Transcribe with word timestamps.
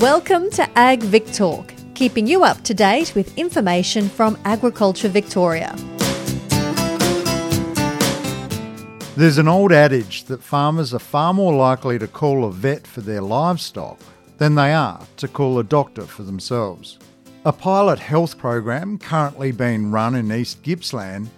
Welcome 0.00 0.48
to 0.52 0.66
Ag 0.78 1.02
Vic 1.02 1.30
Talk, 1.30 1.74
keeping 1.92 2.26
you 2.26 2.42
up 2.42 2.62
to 2.62 2.72
date 2.72 3.14
with 3.14 3.36
information 3.36 4.08
from 4.08 4.38
Agriculture 4.46 5.10
Victoria. 5.10 5.76
There's 9.14 9.36
an 9.36 9.46
old 9.46 9.72
adage 9.72 10.24
that 10.24 10.42
farmers 10.42 10.94
are 10.94 10.98
far 10.98 11.34
more 11.34 11.52
likely 11.52 11.98
to 11.98 12.08
call 12.08 12.46
a 12.46 12.50
vet 12.50 12.86
for 12.86 13.02
their 13.02 13.20
livestock 13.20 14.00
than 14.38 14.54
they 14.54 14.72
are 14.72 15.06
to 15.18 15.28
call 15.28 15.58
a 15.58 15.64
doctor 15.64 16.06
for 16.06 16.22
themselves. 16.22 16.98
A 17.44 17.52
pilot 17.52 17.98
health 17.98 18.38
program 18.38 18.96
currently 18.96 19.52
being 19.52 19.90
run 19.90 20.14
in 20.14 20.32
East 20.32 20.62
Gippsland 20.62 21.28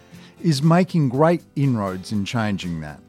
is 0.41 0.63
making 0.63 1.09
great 1.09 1.43
inroads 1.57 2.13
in 2.13 2.25
changing 2.25 2.81
that. 2.83 3.01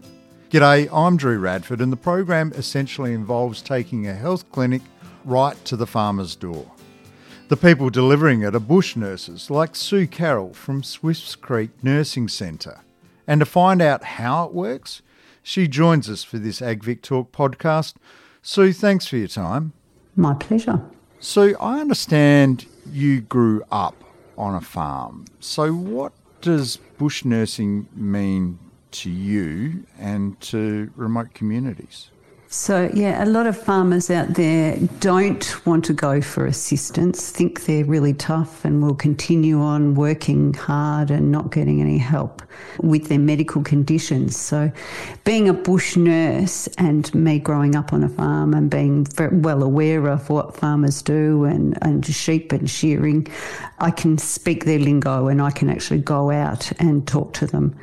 G'day, 0.49 0.89
I'm 0.91 1.15
Drew 1.15 1.37
Radford, 1.37 1.79
and 1.79 1.91
the 1.91 1.97
program 1.97 2.53
essentially 2.55 3.13
involves 3.13 3.61
taking 3.61 4.07
a 4.07 4.15
health 4.15 4.51
clinic 4.51 4.81
right 5.25 5.63
to 5.65 5.75
the 5.75 5.87
farmer's 5.87 6.35
door. 6.35 6.71
The 7.49 7.57
people 7.57 7.89
delivering 7.89 8.41
it 8.41 8.55
are 8.55 8.59
bush 8.59 8.95
nurses 8.95 9.51
like 9.51 9.75
Sue 9.75 10.07
Carroll 10.07 10.53
from 10.53 10.81
Swifts 10.81 11.35
Creek 11.35 11.71
Nursing 11.83 12.27
Centre. 12.27 12.81
And 13.27 13.39
to 13.39 13.45
find 13.45 13.81
out 13.81 14.03
how 14.03 14.45
it 14.45 14.53
works, 14.53 15.01
she 15.43 15.67
joins 15.67 16.09
us 16.09 16.23
for 16.23 16.39
this 16.39 16.61
AgVic 16.61 17.01
Talk 17.01 17.31
podcast. 17.31 17.95
Sue, 18.41 18.73
thanks 18.73 19.05
for 19.05 19.17
your 19.17 19.27
time. 19.27 19.73
My 20.15 20.33
pleasure. 20.33 20.81
Sue, 21.19 21.55
I 21.59 21.79
understand 21.79 22.65
you 22.91 23.21
grew 23.21 23.63
up 23.71 24.03
on 24.37 24.55
a 24.55 24.61
farm. 24.61 25.25
So, 25.39 25.73
what 25.73 26.13
does 26.41 26.77
bush 26.97 27.23
nursing 27.23 27.87
mean 27.93 28.59
to 28.91 29.09
you 29.09 29.85
and 29.97 30.39
to 30.41 30.91
remote 30.95 31.33
communities? 31.33 32.09
So, 32.55 32.91
yeah, 32.93 33.23
a 33.23 33.25
lot 33.25 33.47
of 33.47 33.57
farmers 33.57 34.11
out 34.11 34.35
there 34.35 34.77
don't 34.99 35.65
want 35.65 35.85
to 35.85 35.93
go 35.93 36.21
for 36.21 36.45
assistance, 36.45 37.31
think 37.31 37.65
they're 37.65 37.83
really 37.83 38.13
tough 38.13 38.63
and 38.63 38.79
will 38.79 38.93
continue 38.93 39.59
on 39.59 39.95
working 39.95 40.53
hard 40.53 41.09
and 41.09 41.31
not 41.31 41.51
getting 41.51 41.81
any 41.81 41.97
help 41.97 42.43
with 42.79 43.09
their 43.09 43.17
medical 43.17 43.63
conditions. 43.63 44.37
So, 44.37 44.71
being 45.23 45.49
a 45.49 45.53
bush 45.53 45.97
nurse 45.97 46.67
and 46.77 47.11
me 47.15 47.39
growing 47.39 47.75
up 47.75 47.91
on 47.91 48.03
a 48.03 48.09
farm 48.09 48.53
and 48.53 48.69
being 48.69 49.07
well 49.41 49.63
aware 49.63 50.05
of 50.07 50.29
what 50.29 50.55
farmers 50.55 51.01
do 51.01 51.45
and, 51.45 51.75
and 51.81 52.05
sheep 52.05 52.51
and 52.51 52.69
shearing, 52.69 53.27
I 53.79 53.89
can 53.89 54.19
speak 54.19 54.65
their 54.65 54.77
lingo 54.77 55.27
and 55.27 55.41
I 55.41 55.49
can 55.49 55.71
actually 55.71 56.01
go 56.01 56.29
out 56.29 56.71
and 56.79 57.07
talk 57.07 57.33
to 57.33 57.47
them. 57.47 57.75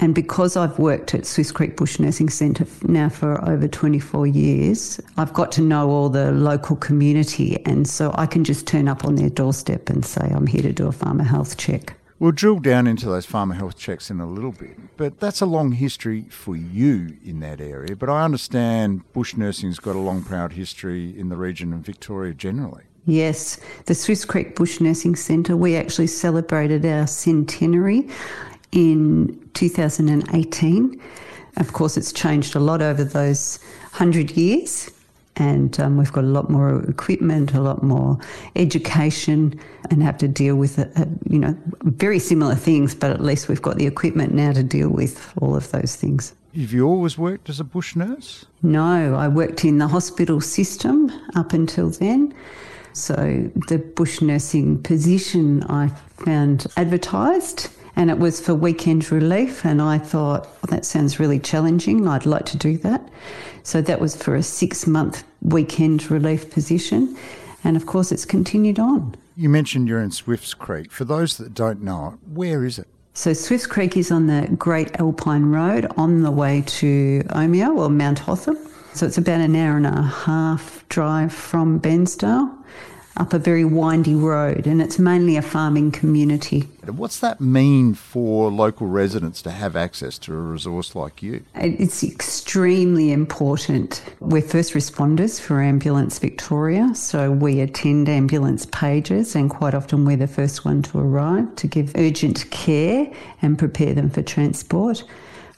And 0.00 0.14
because 0.14 0.56
I've 0.56 0.78
worked 0.78 1.12
at 1.14 1.26
Swifts 1.26 1.50
Creek 1.50 1.76
Bush 1.76 1.98
Nursing 1.98 2.30
Centre 2.30 2.66
now 2.86 3.08
for 3.08 3.44
over 3.48 3.66
24 3.66 4.28
years, 4.28 5.00
I've 5.16 5.32
got 5.32 5.50
to 5.52 5.60
know 5.60 5.90
all 5.90 6.08
the 6.08 6.30
local 6.30 6.76
community. 6.76 7.58
And 7.66 7.88
so 7.88 8.12
I 8.14 8.26
can 8.26 8.44
just 8.44 8.66
turn 8.66 8.86
up 8.86 9.04
on 9.04 9.16
their 9.16 9.30
doorstep 9.30 9.90
and 9.90 10.04
say, 10.04 10.30
I'm 10.32 10.46
here 10.46 10.62
to 10.62 10.72
do 10.72 10.86
a 10.86 10.92
farmer 10.92 11.24
health 11.24 11.56
check. 11.56 11.94
We'll 12.20 12.32
drill 12.32 12.58
down 12.58 12.88
into 12.88 13.06
those 13.06 13.26
farmer 13.26 13.54
health 13.54 13.76
checks 13.76 14.10
in 14.10 14.18
a 14.18 14.26
little 14.26 14.50
bit, 14.50 14.76
but 14.96 15.20
that's 15.20 15.40
a 15.40 15.46
long 15.46 15.70
history 15.70 16.22
for 16.30 16.56
you 16.56 17.16
in 17.24 17.38
that 17.40 17.60
area. 17.60 17.94
But 17.94 18.08
I 18.08 18.24
understand 18.24 19.12
bush 19.12 19.36
nursing's 19.36 19.78
got 19.78 19.94
a 19.94 20.00
long, 20.00 20.24
proud 20.24 20.52
history 20.52 21.16
in 21.16 21.28
the 21.28 21.36
region 21.36 21.72
and 21.72 21.84
Victoria 21.84 22.34
generally. 22.34 22.82
Yes, 23.06 23.58
the 23.86 23.94
Swifts 23.94 24.24
Creek 24.24 24.56
Bush 24.56 24.80
Nursing 24.80 25.14
Centre, 25.16 25.56
we 25.56 25.76
actually 25.76 26.08
celebrated 26.08 26.84
our 26.84 27.06
centenary 27.06 28.08
in 28.72 29.38
2018. 29.54 31.00
Of 31.56 31.72
course, 31.72 31.96
it's 31.96 32.12
changed 32.12 32.54
a 32.54 32.60
lot 32.60 32.82
over 32.82 33.04
those 33.04 33.58
100 33.90 34.32
years, 34.32 34.90
and 35.36 35.78
um, 35.80 35.96
we've 35.96 36.12
got 36.12 36.24
a 36.24 36.28
lot 36.28 36.50
more 36.50 36.82
equipment, 36.88 37.54
a 37.54 37.60
lot 37.60 37.82
more 37.82 38.18
education, 38.56 39.58
and 39.90 40.02
have 40.02 40.18
to 40.18 40.28
deal 40.28 40.56
with, 40.56 40.78
a, 40.78 40.90
a, 40.96 41.08
you 41.28 41.38
know, 41.38 41.56
very 41.82 42.18
similar 42.18 42.54
things, 42.54 42.94
but 42.94 43.10
at 43.10 43.22
least 43.22 43.48
we've 43.48 43.62
got 43.62 43.76
the 43.76 43.86
equipment 43.86 44.34
now 44.34 44.52
to 44.52 44.62
deal 44.62 44.88
with 44.88 45.32
all 45.40 45.56
of 45.56 45.70
those 45.72 45.96
things. 45.96 46.34
Have 46.56 46.72
you 46.72 46.86
always 46.86 47.18
worked 47.18 47.48
as 47.48 47.60
a 47.60 47.64
bush 47.64 47.94
nurse? 47.94 48.46
No, 48.62 49.14
I 49.14 49.28
worked 49.28 49.64
in 49.64 49.78
the 49.78 49.88
hospital 49.88 50.40
system 50.40 51.12
up 51.36 51.52
until 51.52 51.90
then. 51.90 52.34
So 52.92 53.50
the 53.68 53.78
bush 53.78 54.20
nursing 54.20 54.82
position 54.82 55.62
I 55.64 55.88
found 56.24 56.66
advertised 56.76 57.68
and 57.98 58.10
it 58.10 58.18
was 58.18 58.40
for 58.40 58.54
weekend 58.54 59.10
relief. 59.10 59.64
And 59.64 59.82
I 59.82 59.98
thought, 59.98 60.44
well, 60.44 60.70
that 60.70 60.86
sounds 60.86 61.18
really 61.18 61.40
challenging. 61.40 62.06
I'd 62.06 62.26
like 62.26 62.46
to 62.46 62.56
do 62.56 62.78
that. 62.78 63.06
So 63.64 63.82
that 63.82 64.00
was 64.00 64.14
for 64.14 64.36
a 64.36 64.42
six 64.42 64.86
month 64.86 65.24
weekend 65.42 66.08
relief 66.08 66.48
position. 66.50 67.18
And 67.64 67.76
of 67.76 67.86
course, 67.86 68.12
it's 68.12 68.24
continued 68.24 68.78
on. 68.78 69.16
You 69.36 69.48
mentioned 69.48 69.88
you're 69.88 70.00
in 70.00 70.12
Swifts 70.12 70.54
Creek. 70.54 70.92
For 70.92 71.04
those 71.04 71.38
that 71.38 71.54
don't 71.54 71.82
know 71.82 72.14
it, 72.14 72.32
where 72.32 72.64
is 72.64 72.78
it? 72.78 72.86
So 73.14 73.32
Swifts 73.32 73.66
Creek 73.66 73.96
is 73.96 74.12
on 74.12 74.28
the 74.28 74.48
Great 74.56 74.98
Alpine 75.00 75.46
Road 75.46 75.90
on 75.96 76.22
the 76.22 76.30
way 76.30 76.62
to 76.66 77.24
Omeo 77.30 77.76
or 77.76 77.90
Mount 77.90 78.20
Hotham. 78.20 78.56
So 78.94 79.06
it's 79.06 79.18
about 79.18 79.40
an 79.40 79.56
hour 79.56 79.76
and 79.76 79.86
a 79.86 80.02
half 80.02 80.88
drive 80.88 81.32
from 81.32 81.80
Bairnsdale 81.80 82.56
up 83.18 83.32
a 83.32 83.38
very 83.38 83.64
windy 83.64 84.14
road, 84.14 84.66
and 84.66 84.80
it's 84.80 84.98
mainly 84.98 85.36
a 85.36 85.42
farming 85.42 85.90
community. 85.90 86.68
What's 86.86 87.20
that 87.20 87.40
mean 87.40 87.94
for 87.94 88.50
local 88.50 88.86
residents 88.86 89.42
to 89.42 89.50
have 89.50 89.76
access 89.76 90.18
to 90.20 90.32
a 90.32 90.36
resource 90.36 90.94
like 90.94 91.22
you? 91.22 91.44
It's 91.54 92.02
extremely 92.02 93.12
important. 93.12 94.02
We're 94.20 94.42
first 94.42 94.72
responders 94.72 95.40
for 95.40 95.60
Ambulance 95.60 96.18
Victoria, 96.18 96.94
so 96.94 97.30
we 97.30 97.60
attend 97.60 98.08
ambulance 98.08 98.66
pages, 98.66 99.34
and 99.34 99.50
quite 99.50 99.74
often 99.74 100.04
we're 100.04 100.16
the 100.16 100.26
first 100.26 100.64
one 100.64 100.82
to 100.82 100.98
arrive 100.98 101.54
to 101.56 101.66
give 101.66 101.92
urgent 101.96 102.50
care 102.50 103.12
and 103.42 103.58
prepare 103.58 103.94
them 103.94 104.10
for 104.10 104.22
transport. 104.22 105.04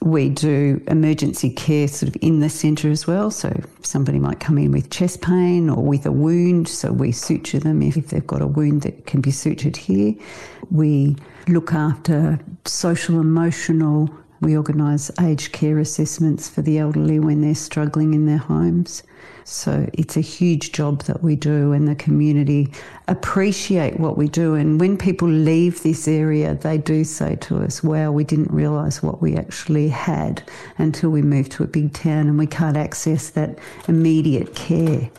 We 0.02 0.30
do 0.30 0.82
emergency 0.88 1.50
care 1.50 1.86
sort 1.86 2.14
of 2.14 2.22
in 2.22 2.40
the 2.40 2.48
centre 2.48 2.90
as 2.90 3.06
well. 3.06 3.30
So 3.30 3.54
somebody 3.82 4.18
might 4.18 4.40
come 4.40 4.56
in 4.56 4.72
with 4.72 4.90
chest 4.90 5.20
pain 5.20 5.68
or 5.68 5.84
with 5.84 6.06
a 6.06 6.12
wound, 6.12 6.68
so 6.68 6.90
we 6.90 7.12
suture 7.12 7.58
them 7.58 7.82
if 7.82 8.08
they've 8.08 8.26
got 8.26 8.40
a 8.40 8.46
wound 8.46 8.82
that 8.82 9.06
can 9.06 9.20
be 9.20 9.30
sutured 9.30 9.76
here. 9.76 10.14
We 10.70 11.16
look 11.48 11.72
after 11.72 12.38
social, 12.64 13.20
emotional. 13.20 14.08
We 14.40 14.56
organise 14.56 15.10
aged 15.20 15.52
care 15.52 15.78
assessments 15.78 16.48
for 16.48 16.62
the 16.62 16.78
elderly 16.78 17.18
when 17.18 17.42
they're 17.42 17.54
struggling 17.54 18.14
in 18.14 18.24
their 18.24 18.38
homes. 18.38 19.02
So 19.44 19.88
it's 19.92 20.16
a 20.16 20.22
huge 20.22 20.72
job 20.72 21.02
that 21.02 21.22
we 21.22 21.36
do, 21.36 21.72
and 21.72 21.86
the 21.86 21.94
community 21.94 22.72
appreciate 23.08 23.98
what 23.98 24.16
we 24.16 24.28
do. 24.28 24.54
And 24.54 24.80
when 24.80 24.96
people 24.96 25.28
leave 25.28 25.82
this 25.82 26.06
area, 26.08 26.54
they 26.54 26.78
do 26.78 27.04
say 27.04 27.36
to 27.36 27.58
us, 27.58 27.82
Wow, 27.82 28.12
we 28.12 28.24
didn't 28.24 28.50
realise 28.50 29.02
what 29.02 29.20
we 29.20 29.36
actually 29.36 29.88
had 29.88 30.42
until 30.78 31.10
we 31.10 31.20
moved 31.20 31.52
to 31.52 31.64
a 31.64 31.66
big 31.66 31.92
town 31.92 32.28
and 32.28 32.38
we 32.38 32.46
can't 32.46 32.76
access 32.76 33.30
that 33.30 33.58
immediate 33.88 34.54
care. 34.54 35.10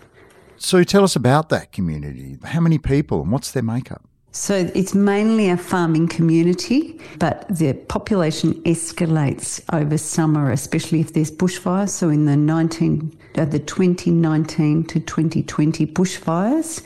So 0.58 0.84
tell 0.84 1.04
us 1.04 1.16
about 1.16 1.50
that 1.50 1.72
community. 1.72 2.38
How 2.44 2.60
many 2.60 2.78
people 2.78 3.22
and 3.22 3.32
what's 3.32 3.52
their 3.52 3.64
makeup? 3.64 4.04
So 4.34 4.72
it's 4.74 4.96
mainly 4.96 5.50
a 5.50 5.58
farming 5.58 6.08
community, 6.08 6.98
but 7.20 7.46
the 7.50 7.74
population 7.74 8.54
escalates 8.64 9.62
over 9.74 9.98
summer, 9.98 10.52
especially 10.52 11.02
if 11.02 11.12
there's 11.12 11.30
bushfires. 11.30 11.90
So 11.90 12.08
in 12.08 12.26
the 12.26 12.38
19, 12.38 13.12
uh, 13.36 13.44
the 13.44 13.60
2019 13.60 14.86
to 14.86 15.00
2020 15.02 15.86
bushfires, 15.88 16.82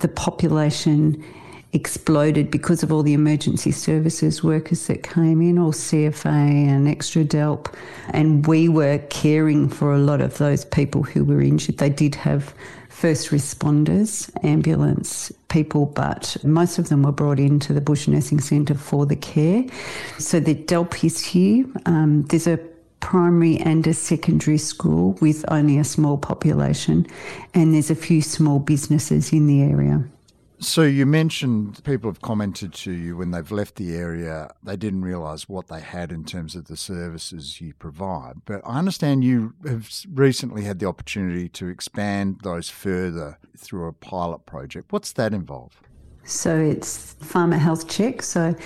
the 0.00 0.08
population 0.08 1.22
exploded 1.72 2.50
because 2.50 2.82
of 2.82 2.90
all 2.90 3.04
the 3.04 3.12
emergency 3.12 3.70
services 3.70 4.42
workers 4.42 4.88
that 4.88 5.04
came 5.04 5.40
in, 5.40 5.56
all 5.56 5.72
CFA 5.72 6.26
and 6.26 6.88
extra 6.88 7.22
DELWP. 7.22 7.72
And 8.10 8.44
we 8.46 8.68
were 8.68 8.98
caring 9.10 9.68
for 9.68 9.92
a 9.92 9.98
lot 9.98 10.20
of 10.20 10.38
those 10.38 10.64
people 10.64 11.04
who 11.04 11.24
were 11.24 11.42
injured. 11.42 11.78
They 11.78 11.90
did 11.90 12.16
have 12.16 12.54
first 12.98 13.30
responders, 13.30 14.28
ambulance 14.44 15.30
people, 15.48 15.86
but 15.86 16.36
most 16.42 16.80
of 16.80 16.88
them 16.88 17.04
were 17.04 17.12
brought 17.12 17.38
into 17.38 17.72
the 17.72 17.80
Bush 17.80 18.08
Nursing 18.08 18.40
Centre 18.40 18.74
for 18.74 19.06
the 19.06 19.14
care. 19.14 19.64
So 20.18 20.40
the 20.40 20.56
DELWP 20.56 21.04
is 21.04 21.20
here. 21.20 21.64
Um, 21.86 22.24
there's 22.24 22.48
a 22.48 22.58
primary 22.98 23.58
and 23.58 23.86
a 23.86 23.94
secondary 23.94 24.58
school 24.58 25.12
with 25.20 25.44
only 25.46 25.78
a 25.78 25.84
small 25.84 26.18
population, 26.18 27.06
and 27.54 27.72
there's 27.72 27.90
a 27.90 27.94
few 27.94 28.20
small 28.20 28.58
businesses 28.58 29.32
in 29.32 29.46
the 29.46 29.62
area. 29.62 30.02
So 30.60 30.82
you 30.82 31.06
mentioned 31.06 31.82
people 31.84 32.10
have 32.10 32.20
commented 32.20 32.72
to 32.74 32.90
you 32.90 33.16
when 33.16 33.30
they've 33.30 33.50
left 33.50 33.76
the 33.76 33.94
area, 33.94 34.52
they 34.62 34.76
didn't 34.76 35.02
realise 35.02 35.48
what 35.48 35.68
they 35.68 35.80
had 35.80 36.10
in 36.10 36.24
terms 36.24 36.56
of 36.56 36.66
the 36.66 36.76
services 36.76 37.60
you 37.60 37.74
provide. 37.74 38.42
But 38.44 38.62
I 38.64 38.78
understand 38.78 39.22
you 39.22 39.54
have 39.64 39.88
recently 40.12 40.64
had 40.64 40.80
the 40.80 40.86
opportunity 40.86 41.48
to 41.50 41.68
expand 41.68 42.40
those 42.42 42.68
further 42.70 43.38
through 43.56 43.86
a 43.86 43.92
pilot 43.92 44.46
project. 44.46 44.92
What's 44.92 45.12
that 45.12 45.32
involve? 45.32 45.80
So 46.24 46.58
it's 46.58 47.14
farmer 47.20 47.56
health 47.56 47.88
check. 47.88 48.22
So 48.22 48.56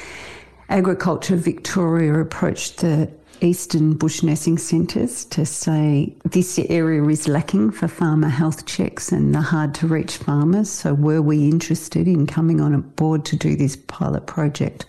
Agriculture 0.72 1.36
Victoria 1.36 2.14
approached 2.18 2.78
the 2.78 3.06
Eastern 3.42 3.92
Bush 3.92 4.22
Nursing 4.22 4.56
Centres 4.56 5.26
to 5.26 5.44
say 5.44 6.16
this 6.24 6.58
area 6.58 7.04
is 7.08 7.28
lacking 7.28 7.72
for 7.72 7.88
farmer 7.88 8.30
health 8.30 8.64
checks 8.64 9.12
and 9.12 9.34
the 9.34 9.42
hard 9.42 9.74
to 9.74 9.86
reach 9.86 10.16
farmers. 10.16 10.70
So, 10.70 10.94
were 10.94 11.20
we 11.20 11.50
interested 11.50 12.08
in 12.08 12.26
coming 12.26 12.62
on 12.62 12.80
board 12.80 13.26
to 13.26 13.36
do 13.36 13.54
this 13.54 13.76
pilot 13.76 14.26
project? 14.26 14.86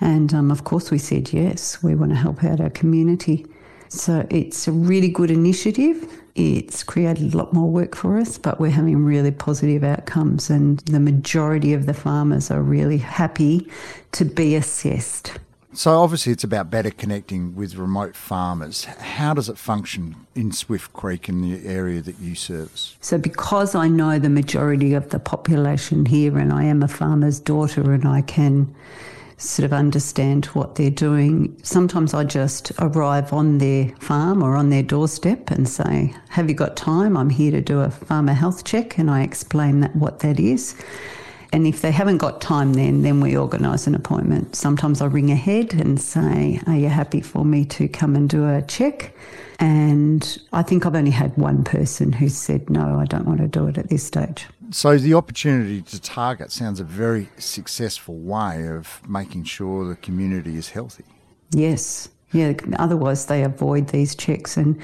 And 0.00 0.32
um, 0.32 0.50
of 0.50 0.64
course, 0.64 0.90
we 0.90 0.96
said 0.96 1.30
yes, 1.30 1.82
we 1.82 1.94
want 1.94 2.12
to 2.12 2.16
help 2.16 2.42
out 2.42 2.58
our 2.58 2.70
community. 2.70 3.44
So, 3.88 4.26
it's 4.30 4.68
a 4.68 4.72
really 4.72 5.08
good 5.08 5.30
initiative. 5.30 6.22
It's 6.34 6.82
created 6.82 7.32
a 7.32 7.36
lot 7.38 7.54
more 7.54 7.70
work 7.70 7.96
for 7.96 8.18
us, 8.18 8.36
but 8.36 8.60
we're 8.60 8.70
having 8.70 9.04
really 9.04 9.30
positive 9.30 9.82
outcomes, 9.82 10.50
and 10.50 10.80
the 10.80 11.00
majority 11.00 11.72
of 11.72 11.86
the 11.86 11.94
farmers 11.94 12.50
are 12.50 12.62
really 12.62 12.98
happy 12.98 13.66
to 14.12 14.24
be 14.26 14.54
assessed. 14.54 15.32
So 15.72 16.00
obviously, 16.00 16.32
it's 16.32 16.44
about 16.44 16.70
better 16.70 16.90
connecting 16.90 17.54
with 17.54 17.76
remote 17.76 18.16
farmers. 18.16 18.84
How 18.84 19.34
does 19.34 19.50
it 19.50 19.58
function 19.58 20.16
in 20.34 20.50
Swift 20.50 20.94
Creek 20.94 21.28
in 21.28 21.42
the 21.42 21.66
area 21.66 22.00
that 22.00 22.18
you 22.18 22.34
service? 22.34 22.96
So, 23.02 23.18
because 23.18 23.74
I 23.74 23.88
know 23.88 24.18
the 24.18 24.30
majority 24.30 24.94
of 24.94 25.10
the 25.10 25.18
population 25.18 26.06
here, 26.06 26.38
and 26.38 26.50
I 26.50 26.64
am 26.64 26.82
a 26.82 26.88
farmer's 26.88 27.38
daughter, 27.38 27.92
and 27.92 28.08
I 28.08 28.22
can 28.22 28.74
sort 29.38 29.64
of 29.64 29.72
understand 29.72 30.46
what 30.46 30.76
they're 30.76 30.90
doing. 30.90 31.56
Sometimes 31.62 32.14
I 32.14 32.24
just 32.24 32.72
arrive 32.78 33.32
on 33.32 33.58
their 33.58 33.88
farm 34.00 34.42
or 34.42 34.56
on 34.56 34.70
their 34.70 34.82
doorstep 34.82 35.50
and 35.50 35.68
say, 35.68 36.14
Have 36.30 36.48
you 36.48 36.54
got 36.54 36.76
time? 36.76 37.16
I'm 37.16 37.30
here 37.30 37.50
to 37.52 37.60
do 37.60 37.80
a 37.80 37.90
farmer 37.90 38.32
health 38.32 38.64
check, 38.64 38.98
and 38.98 39.10
I 39.10 39.22
explain 39.22 39.80
that 39.80 39.94
what 39.94 40.20
that 40.20 40.40
is. 40.40 40.74
And 41.52 41.66
if 41.66 41.80
they 41.80 41.90
haven't 41.90 42.18
got 42.18 42.40
time 42.40 42.74
then, 42.74 43.02
then 43.02 43.20
we 43.20 43.36
organise 43.36 43.86
an 43.86 43.94
appointment. 43.94 44.56
Sometimes 44.56 45.00
I 45.00 45.06
ring 45.06 45.30
ahead 45.30 45.74
and 45.74 46.00
say, 46.00 46.60
Are 46.66 46.76
you 46.76 46.88
happy 46.88 47.20
for 47.20 47.44
me 47.44 47.64
to 47.66 47.88
come 47.88 48.16
and 48.16 48.28
do 48.28 48.48
a 48.48 48.62
check? 48.62 49.14
And 49.58 50.38
I 50.52 50.62
think 50.62 50.84
I've 50.84 50.94
only 50.94 51.10
had 51.10 51.36
one 51.36 51.64
person 51.64 52.12
who 52.12 52.28
said, 52.28 52.68
No, 52.68 52.98
I 52.98 53.04
don't 53.04 53.26
want 53.26 53.40
to 53.40 53.48
do 53.48 53.66
it 53.68 53.78
at 53.78 53.88
this 53.88 54.04
stage. 54.04 54.46
So 54.70 54.98
the 54.98 55.14
opportunity 55.14 55.82
to 55.82 56.00
target 56.00 56.50
sounds 56.50 56.80
a 56.80 56.84
very 56.84 57.28
successful 57.38 58.16
way 58.16 58.68
of 58.68 59.00
making 59.08 59.44
sure 59.44 59.88
the 59.88 59.96
community 59.96 60.56
is 60.56 60.70
healthy. 60.70 61.04
Yes. 61.52 62.08
Yeah, 62.32 62.54
otherwise 62.78 63.26
they 63.26 63.42
avoid 63.42 63.88
these 63.88 64.14
checks. 64.14 64.56
And 64.56 64.82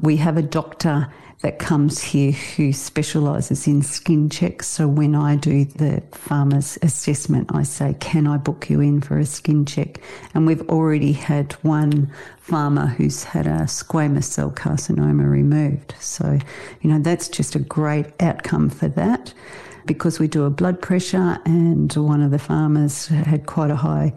we 0.00 0.16
have 0.18 0.36
a 0.36 0.42
doctor 0.42 1.12
that 1.44 1.58
comes 1.58 2.00
here 2.00 2.32
who 2.32 2.72
specialises 2.72 3.66
in 3.66 3.82
skin 3.82 4.30
checks. 4.30 4.66
So 4.66 4.88
when 4.88 5.14
I 5.14 5.36
do 5.36 5.66
the 5.66 6.02
farmer's 6.12 6.78
assessment, 6.80 7.50
I 7.52 7.64
say, 7.64 7.94
Can 8.00 8.26
I 8.26 8.38
book 8.38 8.70
you 8.70 8.80
in 8.80 9.02
for 9.02 9.18
a 9.18 9.26
skin 9.26 9.66
check? 9.66 10.00
And 10.32 10.46
we've 10.46 10.66
already 10.70 11.12
had 11.12 11.52
one 11.62 12.10
farmer 12.38 12.86
who's 12.86 13.24
had 13.24 13.46
a 13.46 13.64
squamous 13.64 14.24
cell 14.24 14.50
carcinoma 14.50 15.28
removed. 15.28 15.94
So, 16.00 16.38
you 16.80 16.90
know, 16.90 16.98
that's 16.98 17.28
just 17.28 17.54
a 17.54 17.58
great 17.58 18.06
outcome 18.20 18.70
for 18.70 18.88
that 18.88 19.34
because 19.84 20.18
we 20.18 20.28
do 20.28 20.44
a 20.44 20.50
blood 20.50 20.80
pressure, 20.80 21.38
and 21.44 21.92
one 21.92 22.22
of 22.22 22.30
the 22.30 22.38
farmers 22.38 23.08
had 23.08 23.44
quite 23.44 23.70
a 23.70 23.76
high 23.76 24.14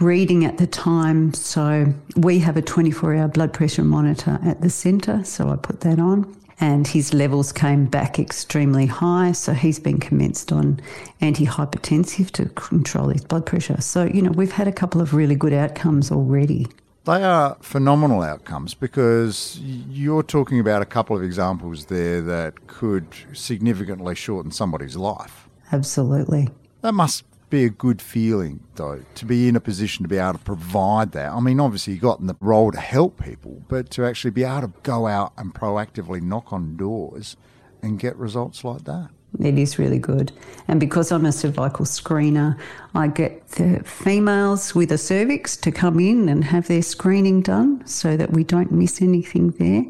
reading 0.00 0.44
at 0.44 0.58
the 0.58 0.66
time. 0.66 1.32
So 1.34 1.92
we 2.16 2.38
have 2.40 2.56
a 2.56 2.62
24 2.62 3.14
hour 3.14 3.28
blood 3.28 3.52
pressure 3.52 3.84
monitor 3.84 4.38
at 4.44 4.60
the 4.60 4.70
centre. 4.70 5.24
So 5.24 5.48
I 5.50 5.56
put 5.56 5.80
that 5.80 5.98
on 5.98 6.34
and 6.62 6.86
his 6.86 7.12
levels 7.12 7.52
came 7.52 7.86
back 7.86 8.18
extremely 8.18 8.86
high. 8.86 9.32
So 9.32 9.52
he's 9.52 9.80
been 9.80 9.98
commenced 9.98 10.52
on 10.52 10.80
antihypertensive 11.20 12.30
to 12.32 12.48
control 12.50 13.08
his 13.08 13.24
blood 13.24 13.46
pressure. 13.46 13.80
So, 13.80 14.04
you 14.04 14.22
know, 14.22 14.30
we've 14.30 14.52
had 14.52 14.68
a 14.68 14.72
couple 14.72 15.00
of 15.00 15.12
really 15.12 15.34
good 15.34 15.52
outcomes 15.52 16.12
already. 16.12 16.68
They 17.04 17.24
are 17.24 17.56
phenomenal 17.60 18.22
outcomes 18.22 18.74
because 18.74 19.58
you're 19.60 20.22
talking 20.22 20.60
about 20.60 20.82
a 20.82 20.86
couple 20.86 21.16
of 21.16 21.24
examples 21.24 21.86
there 21.86 22.20
that 22.20 22.68
could 22.68 23.06
significantly 23.32 24.14
shorten 24.14 24.52
somebody's 24.52 24.94
life. 24.94 25.48
Absolutely. 25.72 26.48
That 26.82 26.92
must 26.92 27.24
be 27.52 27.64
a 27.66 27.70
good 27.70 28.00
feeling, 28.00 28.60
though, 28.76 29.04
to 29.14 29.26
be 29.26 29.46
in 29.46 29.54
a 29.54 29.60
position 29.60 30.02
to 30.02 30.08
be 30.08 30.16
able 30.16 30.32
to 30.32 30.38
provide 30.38 31.12
that. 31.12 31.30
I 31.30 31.38
mean, 31.38 31.60
obviously, 31.60 31.92
you 31.92 32.00
got 32.00 32.18
in 32.18 32.26
the 32.26 32.36
role 32.40 32.72
to 32.72 32.80
help 32.80 33.22
people, 33.22 33.62
but 33.68 33.90
to 33.90 34.06
actually 34.06 34.30
be 34.30 34.42
able 34.42 34.68
to 34.68 34.72
go 34.82 35.06
out 35.06 35.34
and 35.36 35.54
proactively 35.54 36.22
knock 36.22 36.50
on 36.50 36.78
doors 36.78 37.36
and 37.82 37.98
get 37.98 38.16
results 38.16 38.64
like 38.64 38.84
that. 38.84 39.10
It 39.40 39.58
is 39.58 39.78
really 39.78 39.98
good. 39.98 40.30
And 40.68 40.78
because 40.78 41.10
I'm 41.10 41.24
a 41.24 41.32
cervical 41.32 41.86
screener, 41.86 42.58
I 42.94 43.08
get 43.08 43.48
the 43.52 43.82
females 43.84 44.74
with 44.74 44.92
a 44.92 44.98
cervix 44.98 45.56
to 45.58 45.72
come 45.72 45.98
in 45.98 46.28
and 46.28 46.44
have 46.44 46.68
their 46.68 46.82
screening 46.82 47.40
done 47.40 47.86
so 47.86 48.16
that 48.16 48.32
we 48.32 48.44
don't 48.44 48.70
miss 48.70 49.00
anything 49.00 49.50
there. 49.52 49.84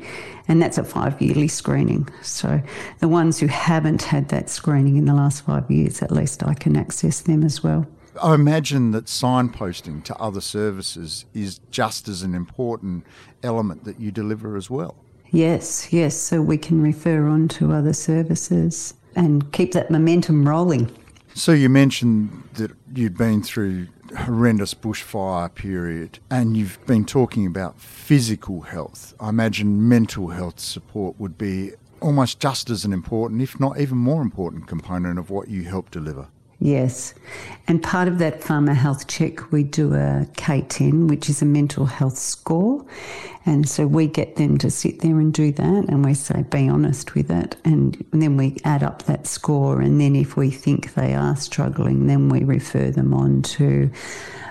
And 0.46 0.62
that's 0.62 0.78
a 0.78 0.84
five 0.84 1.20
yearly 1.20 1.48
screening. 1.48 2.08
So 2.22 2.62
the 3.00 3.08
ones 3.08 3.40
who 3.40 3.48
haven't 3.48 4.02
had 4.02 4.28
that 4.28 4.48
screening 4.48 4.96
in 4.96 5.06
the 5.06 5.14
last 5.14 5.44
five 5.44 5.68
years, 5.70 6.02
at 6.02 6.12
least 6.12 6.44
I 6.44 6.54
can 6.54 6.76
access 6.76 7.20
them 7.20 7.42
as 7.42 7.62
well. 7.62 7.86
I 8.22 8.34
imagine 8.34 8.90
that 8.92 9.06
signposting 9.06 10.04
to 10.04 10.16
other 10.16 10.40
services 10.40 11.24
is 11.34 11.60
just 11.70 12.08
as 12.08 12.22
an 12.22 12.34
important 12.34 13.04
element 13.42 13.84
that 13.84 13.98
you 13.98 14.12
deliver 14.12 14.56
as 14.56 14.70
well. 14.70 14.96
Yes, 15.30 15.92
yes. 15.92 16.14
So 16.14 16.42
we 16.42 16.58
can 16.58 16.82
refer 16.82 17.26
on 17.26 17.48
to 17.48 17.72
other 17.72 17.94
services 17.94 18.94
and 19.14 19.52
keep 19.52 19.72
that 19.72 19.90
momentum 19.90 20.48
rolling. 20.48 20.90
So 21.34 21.52
you 21.52 21.68
mentioned 21.68 22.44
that 22.54 22.72
you'd 22.94 23.16
been 23.16 23.42
through 23.42 23.88
horrendous 24.16 24.74
bushfire 24.74 25.54
period 25.54 26.18
and 26.30 26.56
you've 26.56 26.84
been 26.86 27.04
talking 27.04 27.46
about 27.46 27.80
physical 27.80 28.62
health. 28.62 29.14
I 29.18 29.30
imagine 29.30 29.88
mental 29.88 30.28
health 30.28 30.60
support 30.60 31.18
would 31.18 31.38
be 31.38 31.72
almost 32.00 32.40
just 32.40 32.68
as 32.68 32.84
an 32.84 32.92
important, 32.92 33.40
if 33.40 33.58
not 33.58 33.80
even 33.80 33.96
more 33.96 34.20
important 34.20 34.66
component 34.66 35.18
of 35.18 35.30
what 35.30 35.48
you 35.48 35.62
help 35.64 35.90
deliver. 35.90 36.28
Yes. 36.62 37.12
And 37.66 37.82
part 37.82 38.06
of 38.06 38.20
that 38.20 38.40
farmer 38.40 38.72
health 38.72 39.08
check, 39.08 39.50
we 39.50 39.64
do 39.64 39.94
a 39.94 40.28
K10, 40.34 41.08
which 41.08 41.28
is 41.28 41.42
a 41.42 41.44
mental 41.44 41.86
health 41.86 42.16
score. 42.16 42.86
And 43.44 43.68
so 43.68 43.84
we 43.88 44.06
get 44.06 44.36
them 44.36 44.58
to 44.58 44.70
sit 44.70 45.00
there 45.00 45.18
and 45.18 45.34
do 45.34 45.50
that. 45.50 45.84
And 45.88 46.04
we 46.04 46.14
say, 46.14 46.44
be 46.44 46.68
honest 46.68 47.16
with 47.16 47.32
it. 47.32 47.56
And 47.64 48.04
then 48.12 48.36
we 48.36 48.58
add 48.62 48.84
up 48.84 49.02
that 49.04 49.26
score. 49.26 49.80
And 49.80 50.00
then 50.00 50.14
if 50.14 50.36
we 50.36 50.52
think 50.52 50.94
they 50.94 51.14
are 51.14 51.34
struggling, 51.34 52.06
then 52.06 52.28
we 52.28 52.44
refer 52.44 52.92
them 52.92 53.12
on 53.12 53.42
to 53.42 53.90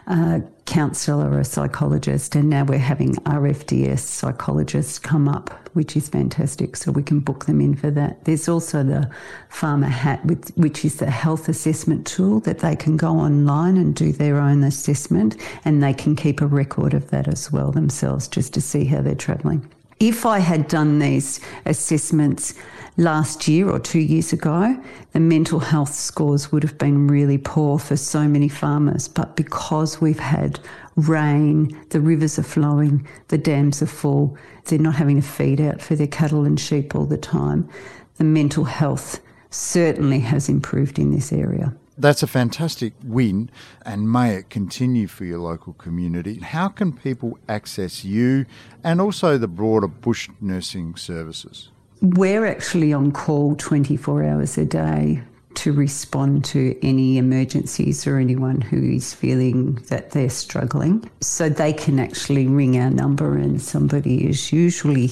a 0.07 0.43
counsellor 0.65 1.31
or 1.31 1.39
a 1.39 1.45
psychologist. 1.45 2.35
And 2.35 2.49
now 2.49 2.65
we're 2.65 2.77
having 2.77 3.15
RFDS 3.15 3.99
psychologists 3.99 4.99
come 4.99 5.29
up 5.29 5.60
which 5.73 5.95
is 5.95 6.09
fantastic. 6.09 6.75
So 6.75 6.91
we 6.91 7.03
can 7.03 7.19
book 7.19 7.45
them 7.45 7.61
in 7.61 7.75
for 7.75 7.91
that. 7.91 8.23
There's 8.25 8.47
also 8.47 8.83
the 8.83 9.09
Farmer 9.49 9.87
Hat, 9.87 10.25
which 10.55 10.85
is 10.85 10.97
the 10.97 11.09
health 11.09 11.49
assessment 11.49 12.05
tool 12.05 12.39
that 12.41 12.59
they 12.59 12.75
can 12.75 12.97
go 12.97 13.11
online 13.17 13.77
and 13.77 13.95
do 13.95 14.11
their 14.11 14.37
own 14.37 14.63
assessment, 14.63 15.35
and 15.65 15.81
they 15.81 15.93
can 15.93 16.15
keep 16.15 16.41
a 16.41 16.47
record 16.47 16.93
of 16.93 17.09
that 17.09 17.27
as 17.27 17.51
well 17.51 17.71
themselves 17.71 18.27
just 18.27 18.53
to 18.53 18.61
see 18.61 18.85
how 18.85 19.01
they're 19.01 19.15
travelling. 19.15 19.69
If 20.01 20.25
I 20.25 20.39
had 20.39 20.67
done 20.67 20.97
these 20.97 21.39
assessments 21.63 22.55
last 22.97 23.47
year 23.47 23.69
or 23.69 23.77
two 23.77 23.99
years 23.99 24.33
ago, 24.33 24.75
the 25.11 25.19
mental 25.19 25.59
health 25.59 25.93
scores 25.93 26.51
would 26.51 26.63
have 26.63 26.79
been 26.79 27.07
really 27.07 27.37
poor 27.37 27.77
for 27.77 27.95
so 27.95 28.27
many 28.27 28.49
farmers. 28.49 29.07
But 29.07 29.35
because 29.35 30.01
we've 30.01 30.17
had 30.17 30.59
rain, 30.95 31.79
the 31.89 32.01
rivers 32.01 32.39
are 32.39 32.43
flowing, 32.43 33.07
the 33.27 33.37
dams 33.37 33.83
are 33.83 33.85
full, 33.85 34.35
they're 34.65 34.79
not 34.79 34.95
having 34.95 35.21
to 35.21 35.27
feed 35.27 35.61
out 35.61 35.83
for 35.83 35.95
their 35.95 36.07
cattle 36.07 36.45
and 36.45 36.59
sheep 36.59 36.95
all 36.95 37.05
the 37.05 37.15
time, 37.15 37.69
the 38.17 38.23
mental 38.23 38.63
health 38.63 39.19
certainly 39.51 40.21
has 40.21 40.49
improved 40.49 40.97
in 40.97 41.11
this 41.11 41.31
area. 41.31 41.75
That's 41.97 42.23
a 42.23 42.27
fantastic 42.27 42.93
win, 43.03 43.49
and 43.85 44.11
may 44.11 44.35
it 44.35 44.49
continue 44.49 45.07
for 45.07 45.25
your 45.25 45.39
local 45.39 45.73
community. 45.73 46.39
How 46.39 46.69
can 46.69 46.93
people 46.93 47.37
access 47.49 48.05
you 48.05 48.45
and 48.83 49.01
also 49.01 49.37
the 49.37 49.47
broader 49.47 49.87
bush 49.87 50.29
nursing 50.39 50.95
services? 50.95 51.69
We're 52.01 52.45
actually 52.45 52.93
on 52.93 53.11
call 53.11 53.55
24 53.57 54.23
hours 54.23 54.57
a 54.57 54.65
day 54.65 55.21
to 55.53 55.73
respond 55.73 56.45
to 56.45 56.79
any 56.81 57.17
emergencies 57.17 58.07
or 58.07 58.17
anyone 58.17 58.61
who 58.61 58.81
is 58.81 59.13
feeling 59.13 59.75
that 59.89 60.11
they're 60.11 60.29
struggling. 60.29 61.09
So 61.19 61.49
they 61.49 61.73
can 61.73 61.99
actually 61.99 62.47
ring 62.47 62.79
our 62.79 62.89
number, 62.89 63.37
and 63.37 63.61
somebody 63.61 64.27
is 64.27 64.53
usually 64.53 65.11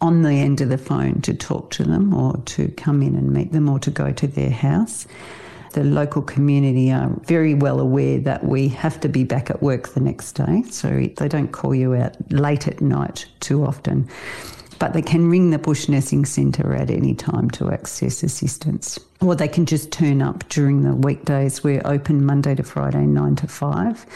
on 0.00 0.22
the 0.22 0.32
end 0.32 0.60
of 0.60 0.68
the 0.68 0.78
phone 0.78 1.20
to 1.22 1.34
talk 1.34 1.70
to 1.72 1.84
them 1.84 2.14
or 2.14 2.36
to 2.44 2.68
come 2.72 3.02
in 3.02 3.16
and 3.16 3.32
meet 3.32 3.52
them 3.52 3.68
or 3.68 3.78
to 3.80 3.90
go 3.90 4.12
to 4.12 4.26
their 4.26 4.50
house. 4.50 5.06
The 5.72 5.84
local 5.84 6.20
community 6.22 6.92
are 6.92 7.10
very 7.24 7.54
well 7.54 7.80
aware 7.80 8.18
that 8.20 8.44
we 8.44 8.68
have 8.68 9.00
to 9.00 9.08
be 9.08 9.24
back 9.24 9.48
at 9.48 9.62
work 9.62 9.88
the 9.94 10.00
next 10.00 10.32
day, 10.32 10.62
so 10.70 10.88
they 11.16 11.28
don't 11.28 11.50
call 11.50 11.74
you 11.74 11.94
out 11.94 12.14
late 12.30 12.68
at 12.68 12.80
night 12.80 13.26
too 13.40 13.64
often. 13.64 14.08
but 14.82 14.94
they 14.94 15.02
can 15.02 15.30
ring 15.30 15.50
the 15.50 15.58
Bush 15.58 15.88
Nursing 15.88 16.24
Centre 16.24 16.74
at 16.74 16.90
any 16.90 17.14
time 17.14 17.48
to 17.50 17.70
access 17.70 18.24
assistance. 18.24 18.98
Or 19.20 19.36
they 19.36 19.46
can 19.46 19.64
just 19.64 19.92
turn 19.92 20.20
up 20.20 20.42
during 20.48 20.82
the 20.82 20.92
weekdays. 20.96 21.62
We're 21.62 21.82
open 21.84 22.26
Monday 22.26 22.56
to 22.56 22.64
Friday, 22.64 23.06
9 23.06 23.36
to 23.36 23.46
5. 23.46 24.06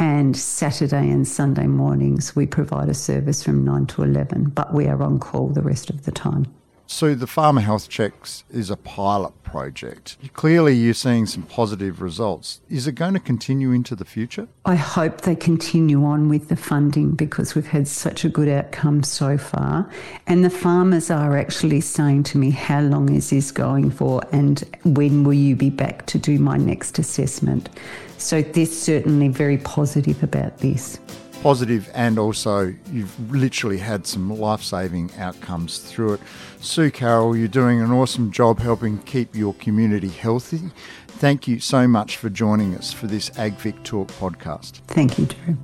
And 0.00 0.36
Saturday 0.36 1.08
and 1.08 1.26
Sunday 1.28 1.68
mornings, 1.68 2.34
we 2.34 2.48
provide 2.48 2.88
a 2.88 2.94
service 2.94 3.44
from 3.44 3.64
9 3.64 3.86
to 3.86 4.02
11, 4.02 4.46
but 4.56 4.74
we 4.74 4.88
are 4.88 5.00
on 5.00 5.20
call 5.20 5.50
the 5.50 5.62
rest 5.62 5.88
of 5.88 6.04
the 6.04 6.10
time. 6.10 6.52
So 6.90 7.14
the 7.14 7.26
Farmer 7.26 7.60
Health 7.60 7.90
Checks 7.90 8.44
is 8.50 8.70
a 8.70 8.76
pilot 8.76 9.42
project. 9.42 10.16
Clearly, 10.32 10.72
you're 10.72 10.94
seeing 10.94 11.26
some 11.26 11.42
positive 11.42 12.00
results. 12.00 12.62
Is 12.70 12.86
it 12.86 12.92
going 12.92 13.12
to 13.12 13.20
continue 13.20 13.72
into 13.72 13.94
the 13.94 14.06
future? 14.06 14.48
I 14.64 14.74
hope 14.74 15.20
they 15.20 15.36
continue 15.36 16.02
on 16.06 16.30
with 16.30 16.48
the 16.48 16.56
funding 16.56 17.10
because 17.10 17.54
we've 17.54 17.66
had 17.66 17.86
such 17.88 18.24
a 18.24 18.30
good 18.30 18.48
outcome 18.48 19.02
so 19.02 19.36
far. 19.36 19.88
And 20.26 20.42
the 20.42 20.50
farmers 20.50 21.10
are 21.10 21.36
actually 21.36 21.82
saying 21.82 22.22
to 22.24 22.38
me, 22.38 22.50
How 22.50 22.80
long 22.80 23.12
is 23.12 23.28
this 23.28 23.50
going 23.50 23.90
for? 23.90 24.22
And 24.32 24.64
when 24.84 25.24
will 25.24 25.34
you 25.34 25.56
be 25.56 25.68
back 25.68 26.06
to 26.06 26.18
do 26.18 26.38
my 26.38 26.56
next 26.56 26.98
assessment? 26.98 27.68
So 28.16 28.40
they're 28.40 28.64
certainly 28.64 29.28
very 29.28 29.58
positive 29.58 30.22
about 30.22 30.56
this 30.58 30.98
positive 31.42 31.90
and 31.94 32.18
also 32.18 32.74
you've 32.92 33.32
literally 33.32 33.78
had 33.78 34.06
some 34.06 34.38
life 34.38 34.62
saving 34.62 35.10
outcomes 35.18 35.78
through 35.78 36.14
it. 36.14 36.20
Sue 36.60 36.90
Carroll, 36.90 37.36
you're 37.36 37.48
doing 37.48 37.80
an 37.80 37.90
awesome 37.90 38.30
job 38.30 38.58
helping 38.58 38.98
keep 38.98 39.34
your 39.34 39.54
community 39.54 40.08
healthy. 40.08 40.60
Thank 41.06 41.48
you 41.48 41.60
so 41.60 41.88
much 41.88 42.16
for 42.16 42.28
joining 42.28 42.74
us 42.74 42.92
for 42.92 43.06
this 43.06 43.30
AgVic 43.30 43.82
Talk 43.84 44.08
podcast. 44.08 44.80
Thank 44.88 45.18
you, 45.18 45.26
Drew. 45.26 45.56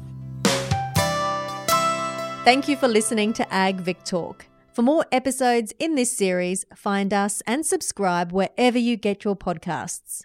Thank 2.45 2.69
you 2.69 2.77
for 2.77 2.89
listening 2.89 3.33
to 3.35 3.45
AgVic 3.47 4.05
Talk. 4.05 4.47
For 4.73 4.83
more 4.83 5.07
episodes 5.13 5.73
in 5.79 5.95
this 5.95 6.11
series, 6.11 6.67
find 6.75 7.15
us 7.15 7.43
and 7.47 7.65
subscribe 7.65 8.33
wherever 8.33 8.79
you 8.79 8.97
get 8.97 9.25
your 9.25 9.37
podcasts. 9.37 10.25